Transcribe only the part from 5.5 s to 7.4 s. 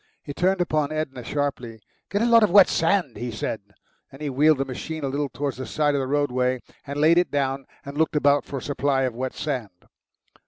the side of the roadway, and laid it